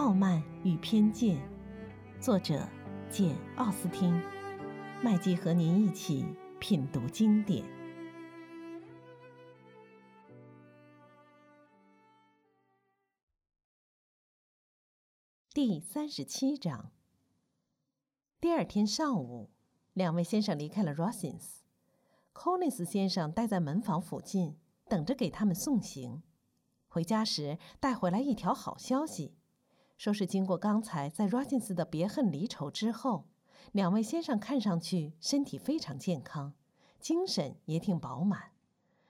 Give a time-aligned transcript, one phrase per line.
[0.00, 1.36] 傲慢与偏见》，
[2.22, 2.66] 作者
[3.10, 4.18] 简·奥斯汀。
[5.04, 6.24] 麦基和您一起
[6.58, 7.62] 品读经典。
[15.52, 16.90] 第三十七章。
[18.40, 19.50] 第二天上午，
[19.92, 21.58] 两位先生离开了 Rossins。
[22.32, 24.56] Collins 先生待在门房附近，
[24.88, 26.22] 等着给他们送行。
[26.88, 29.36] 回家时带回来一条好消息，
[30.00, 33.26] 说是经过刚才在 Rossins 的别恨离愁之后，
[33.72, 36.54] 两位先生看上去身体非常健康，
[36.98, 38.52] 精神也挺饱满。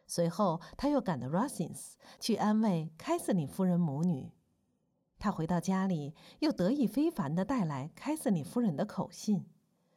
[0.09, 4.33] 随后他又赶到 Rossins 去安慰凯瑟琳夫人母女。
[5.21, 9.47] 他回到家里，又得意非凡地带来凯瑟琳夫人的口信，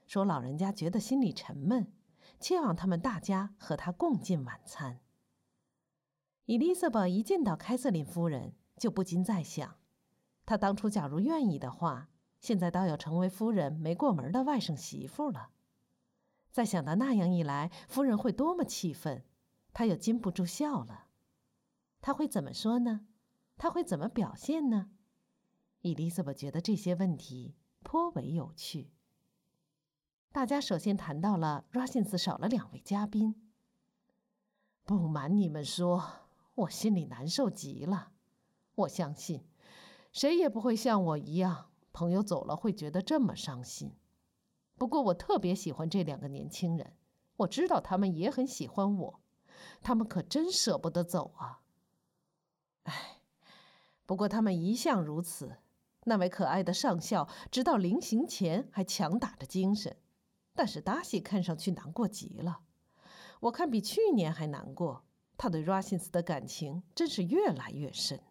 [0.05, 1.91] 说老人家觉得心里沉闷。
[2.39, 4.99] 切望他们大家和他共进晚餐。
[6.45, 9.77] 伊丽莎白一见到凯瑟琳夫人，就不禁在想：
[10.45, 15.51] 她当初假如愿意的话，现在倒要成为夫人没过门的外甥媳妇了。
[16.51, 19.23] 再想到那样一来，夫人会多么气愤，
[19.73, 21.07] 她又禁不住笑了。
[22.01, 23.07] 她会怎么说呢？
[23.57, 24.91] 她会怎么表现呢？
[25.81, 28.91] 伊丽莎白觉得这些问题颇为有趣。
[30.31, 33.49] 大家首先谈到了 Rossins 少了两位嘉宾。
[34.83, 38.11] 不瞒你们说，我心里难受极了。
[38.75, 39.45] 我相信，
[40.13, 43.91] 谁也不会像我一样，朋友走了会觉得这么伤心。
[44.77, 46.93] 不过我特别喜欢这两个年轻人，
[47.37, 49.19] 我知道他们也很喜欢我，
[49.81, 51.61] 他们可真舍不得走啊。
[52.83, 53.21] 唉，
[54.05, 55.57] 不过他们一向如此。
[56.05, 59.97] 那位可爱的上校，直到临行前还强打着精神。
[60.53, 62.59] 但是达西看上去难过极了，
[63.39, 65.05] 我看比去年还难过。
[65.37, 68.21] 他对 Rossins 的感情真是越来越深。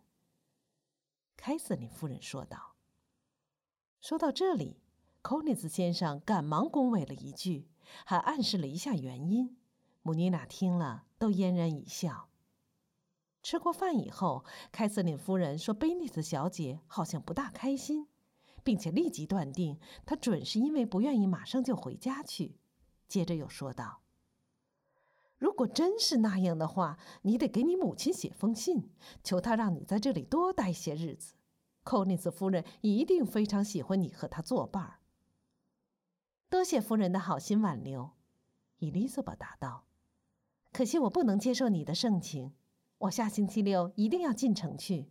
[1.36, 2.74] 凯瑟琳夫人说道。
[4.00, 4.80] 说到这里，
[5.22, 7.68] 寇尼斯先生赶忙恭维了一句，
[8.04, 9.56] 还暗示了一下原因。
[10.02, 12.28] 母女俩听了都嫣然一笑。
[13.42, 18.08] 吃过饭以后，凯瑟琳夫人说：“贝尼斯小姐好像不大开心。”
[18.64, 22.60] 并且立即断定，她准是因为不愿意马上就回家去。
[23.08, 24.01] 接着又说道
[25.42, 28.88] ：“如果真是那样的话，你得给你母亲写封信，
[29.24, 31.34] 求她让你在这里多待些日子。
[31.82, 35.00] 寇尼斯夫人一定非常喜欢你和她作伴儿。”
[36.48, 38.12] 多谢夫人的好心挽留，
[38.78, 39.82] 伊丽莎白答道
[40.70, 42.52] ：“可惜我不能接受你的盛情。
[42.98, 45.10] 我下星期六一定要进城去。”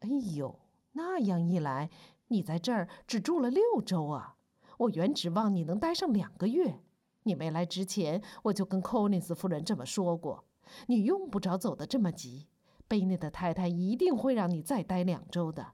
[0.00, 0.60] 哎呦！
[0.92, 1.88] 那样一来，
[2.28, 4.36] 你在这儿只住了六周啊！
[4.76, 6.82] 我原指望你能待上两个月。
[7.24, 10.44] 你没来之前，我就跟寇尼斯夫人这么说过。
[10.86, 12.46] 你用不着走得这么急，
[12.88, 15.72] 贝内的太太一定会让你再待两周的。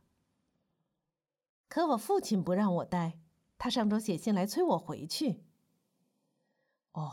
[1.69, 3.19] 可我父亲不让我待，
[3.59, 5.43] 他上周写信来催我回去。
[6.93, 7.13] 哦，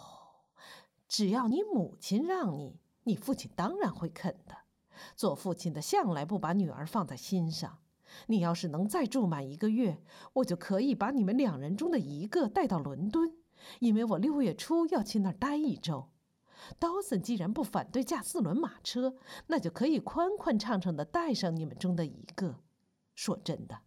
[1.07, 4.57] 只要你母亲让你，你父亲当然会肯的。
[5.15, 7.79] 做父亲的向来不把女儿放在心上。
[8.27, 10.01] 你要是能再住满一个月，
[10.33, 13.35] 我就可以把你们两人中的一个带到伦敦，
[13.79, 16.09] 因为我六月初要去那儿待一周。
[16.79, 19.15] 道森既然不反对驾四轮马车，
[19.47, 22.61] 那就可以宽宽敞敞地带上你们中的一个。
[23.13, 23.81] 说真的，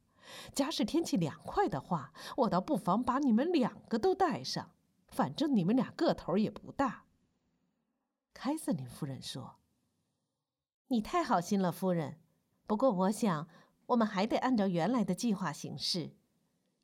[0.54, 4.72] 假使天气凉快的话，我倒不妨把你们两个都带上，
[5.08, 7.04] 反正你们俩个头也不大。
[8.32, 9.56] 凯瑟琳夫人说
[10.88, 12.20] ：“你太好心了，夫人。
[12.66, 13.48] 不过我想。”
[13.88, 16.12] 我们还得按照原来的计划行事，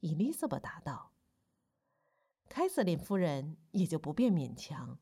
[0.00, 1.12] 伊丽莎白答道。
[2.48, 4.98] 凯瑟琳夫人也就不便勉强。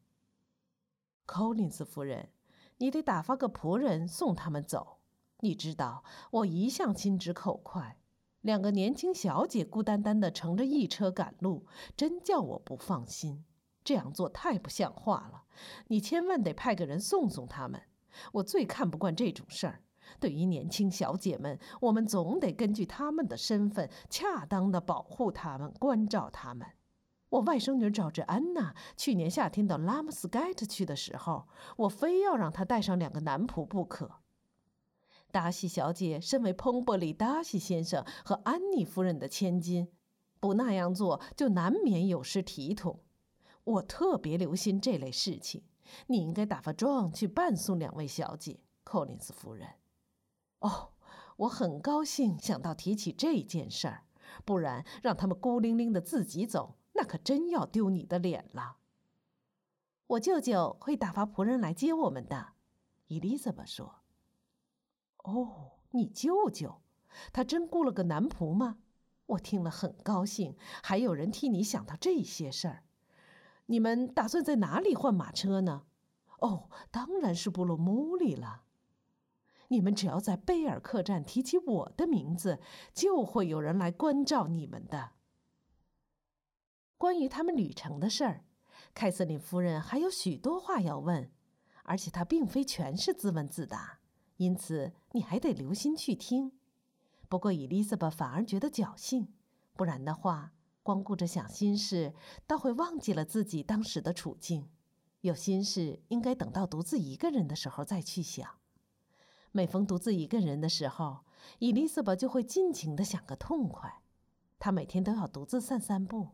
[1.27, 2.31] 寇林斯夫人，
[2.79, 4.99] 你得打发个仆人送他们走。
[5.41, 7.99] 你知道，我一向心直口快，
[8.41, 11.67] 两个年轻小姐孤单单的乘着一车赶路，
[11.97, 13.45] 真叫我不放心。
[13.85, 15.45] 这样做太不像话了。
[15.89, 17.83] 你千万得派个人送送他们。
[18.33, 19.83] 我最看不惯这种事儿。
[20.21, 26.69] 对于年轻小姐们，我们总得根据她们的身份，恰当的保护她们，关照她们。
[27.33, 31.49] 我外甥女乔治安娜去年夏天到拉姆斯盖特去的时候，
[31.79, 34.11] 我非要让她带上两个男仆不可。
[35.31, 39.89] 达西小姐身为彭伯里达西先生和安妮夫人的千金，
[40.41, 43.01] 不那样做就难免有失体统。
[43.65, 45.63] 我特别留心这类事情，
[46.09, 49.67] 你应该打发壮去伴送两位小姐，寇林斯夫人。
[50.59, 50.91] 哦，
[51.39, 54.03] 我很高兴想到提起这件事儿，
[54.45, 58.77] 不然让他们孤零零的自己走，那可真要丢你的脸了。
[60.07, 62.53] 我舅舅会打发仆人来接我们的，
[63.09, 63.97] 伊丽莎白说。
[65.25, 66.81] 哦，你舅舅，
[67.33, 68.79] 他真雇了个男仆吗？
[69.27, 72.85] 我听了很高兴，还有人替你想到这些事儿。
[73.67, 75.83] 你们打算在哪里换马车呢？
[76.39, 78.63] 哦，当然是布鲁姆里了。
[79.67, 82.61] 你们只要在贝尔客栈提起我的名字，
[82.95, 85.15] 就会有人来关照你们的。
[87.03, 88.45] 关于他们旅程的事儿，
[88.95, 91.29] 凯瑟琳夫人还有许多话要问，
[91.83, 93.99] 而且她并非全是自问自答，
[94.37, 96.53] 因此你还得留心去听。
[97.29, 99.35] 不过伊丽莎白反而觉得侥幸，
[99.75, 100.53] 不然的话，
[100.85, 102.15] 光顾着想心事，
[102.47, 104.69] 倒会忘记了自己当时的处境。
[105.23, 108.49] 有心事应该等到独自一个人的时候再去想。
[109.51, 111.25] 每逢独自一个人的时候，
[111.59, 114.03] 伊丽莎白就会尽情的想个痛快。
[114.61, 116.29] 她每天都要独自散散步，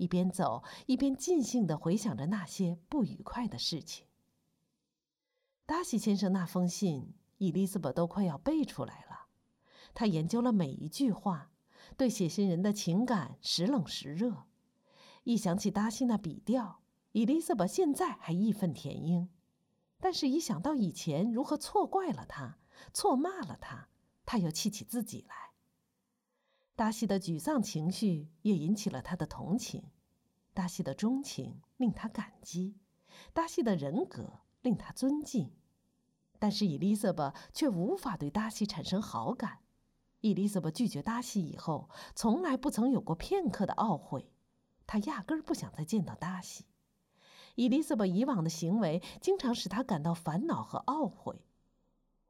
[0.00, 4.06] 一边走一边尽兴的回想着那些不愉快的事情。
[5.66, 9.26] 达西先生那封信，伊丽莎白都快要背出来了。
[9.92, 11.52] 她研究了每一句话，
[11.98, 14.46] 对写信人的情感时冷时热。
[15.24, 16.80] 一想起达西那笔调，
[17.12, 19.28] 伊丽莎白现在还义愤填膺。
[20.00, 22.58] 但是，一想到以前如何错怪了他，
[22.94, 23.90] 错骂了他，
[24.24, 25.49] 他又气起自己来。
[26.80, 29.84] 达西的沮丧情绪也引起了他的同情，
[30.54, 32.74] 达西的钟情令他感激，
[33.34, 35.52] 达西的人格令他尊敬。
[36.38, 39.58] 但是伊丽莎白却无法对达西产生好感。
[40.22, 44.32] 伊丽莎白拒绝达西以后，从来不曾有过片刻的懊悔，
[44.86, 46.64] 她压根儿不想再见到达西。
[47.56, 51.44] 伊丽莎白以往的行为经常使她感到烦恼和懊悔，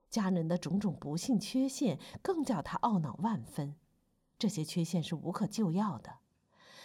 [0.09, 3.77] 家人的种种不幸缺陷更叫她懊恼万分。
[4.41, 6.21] 这些缺陷是无可救药的，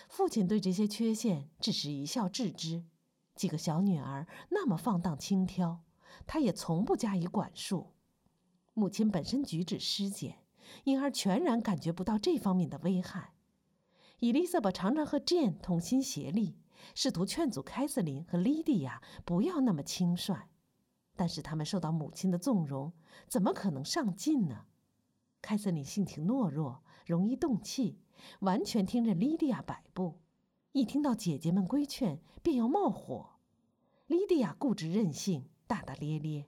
[0.10, 2.84] 父亲对这些缺陷只是一笑置之。
[3.34, 5.80] 几个小女儿那么放荡轻佻，
[6.28, 7.94] 他也从不加以管束。
[8.74, 10.40] 母亲本身举止失检，
[10.84, 13.36] 因而全然感觉不到这方面的危害。
[14.20, 16.58] 伊丽莎白常常和 Jane 同心协力。
[16.94, 20.50] 试图劝阻凯瑟琳和莉迪亚不要那么轻率，
[21.16, 22.92] 但是他们受到母亲的纵容，
[23.30, 24.66] 怎么可能上进呢？
[25.42, 28.00] 凯瑟琳性情懦弱，容易动气，
[28.40, 30.20] 完全听着莉迪亚摆布，
[30.72, 33.36] 一听到姐姐们规劝便要冒火。
[34.08, 36.48] 莉迪亚固执任性，大大咧咧，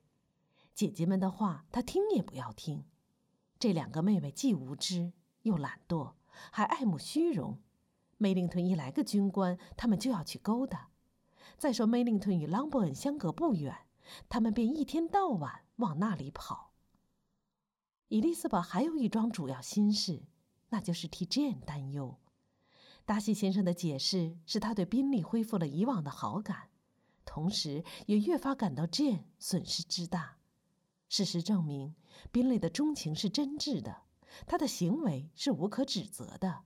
[0.74, 2.86] 姐姐们的话她听也不要听。
[3.60, 5.14] 这两个妹妹既无知
[5.44, 6.14] 又懒惰，
[6.52, 7.60] 还爱慕虚荣。
[8.18, 10.90] 梅林顿一来个军官，他们就要去勾搭。
[11.58, 13.76] 再说梅林顿与朗伯恩相隔不远，
[14.30, 16.74] 他们便一天到晚往那里跑。
[18.10, 20.24] 伊丽莎白还有一桩主要心事，
[20.70, 22.18] 那就是替 Jane 担忧。
[23.06, 26.70] 达西先生的解释使他对宾利恢复了以往的好感，
[27.26, 30.38] 同时也越发感到 Jane 损失之大。
[31.08, 31.96] 事实证明，
[32.32, 34.02] 宾利的钟情是真挚的，
[34.46, 36.66] 他的行为是无可指责的。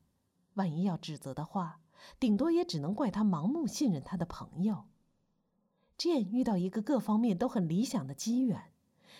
[0.55, 1.79] 万一要指责的话，
[2.19, 4.85] 顶多也只能怪他盲目信任他的朋友。
[5.95, 8.73] Jane 遇到一个各方面都很理想的机缘，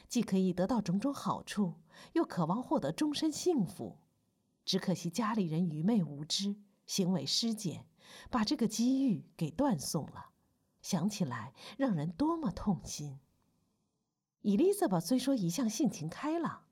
[0.07, 1.75] 既可以得到种种好处，
[2.13, 3.99] 又渴望获得终身幸福。
[4.65, 6.55] 只可惜家里人愚昧无知，
[6.85, 7.87] 行为失检，
[8.29, 10.31] 把这个机遇给断送了。
[10.81, 13.19] 想起来，让人多么痛心。
[14.41, 16.65] 伊丽莎白虽说一向性情开朗，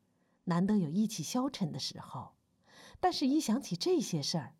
[0.45, 2.35] 难得有意气消沉的时候。
[2.99, 4.55] 但是，一想起这些事儿，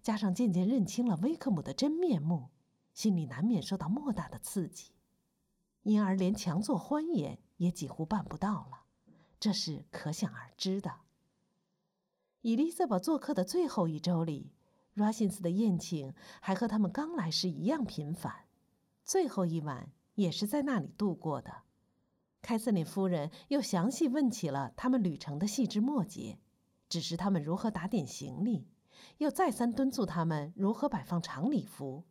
[0.00, 2.50] 加上渐渐认清了威克姆的真面目，
[2.94, 4.92] 心里难免受到莫大的刺激，
[5.82, 8.84] 因而连强作欢颜也几乎办不到了，
[9.38, 11.01] 这是可想而知的。
[12.42, 14.50] 伊丽莎白做客的最后一周里
[14.96, 18.46] ，Russins 的宴请还和他们刚来时一样频繁，
[19.04, 21.62] 最后一晚也是在那里度过的。
[22.42, 26.40] 凯瑟琳夫人又详细问起了他们旅程的细枝末节。
[26.88, 28.66] 指示他们如何打点行李，
[29.16, 32.04] 又再三敦促他们如何摆放长礼服。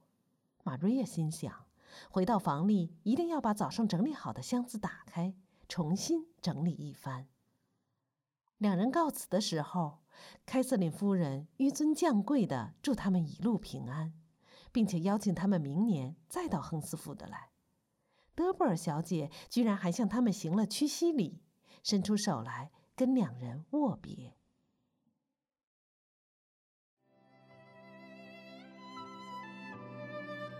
[0.63, 1.65] 玛瑞亚心想，
[2.09, 5.35] 回到房里一定要把早上整理好的箱子打开，
[5.67, 7.27] 重新整理一番。
[8.57, 9.99] 两人告辞的时候，
[10.45, 14.13] 凯瑟琳夫人纡尊降贵的祝他们一路平安，
[14.71, 17.49] 并且邀请他们明年再到亨斯福德来。
[18.33, 21.41] 德布尔小姐居然还向他们行了屈膝礼，
[21.83, 24.35] 伸出手来跟两人握别。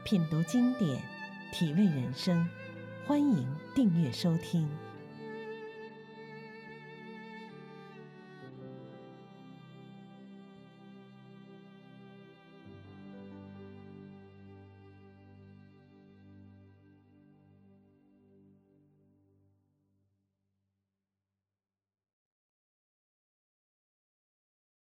[0.03, 1.01] 品读经典，
[1.53, 2.49] 体味人生，
[3.07, 4.69] 欢迎订阅收听。